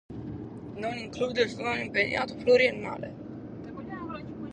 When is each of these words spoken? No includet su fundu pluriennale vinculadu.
No 0.83 0.89
includet 1.01 1.51
su 1.51 1.57
fundu 1.67 2.35
pluriennale 2.41 3.13
vinculadu. 3.67 4.49